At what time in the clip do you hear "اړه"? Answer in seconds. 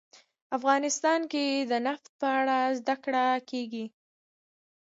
2.39-2.57